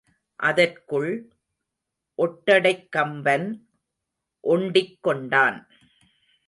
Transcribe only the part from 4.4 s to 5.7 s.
ஒண்டிக் கொண்டான்.